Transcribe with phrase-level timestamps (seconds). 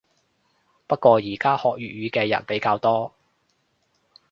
[0.87, 3.13] 不過依家學粵語嘅人比較多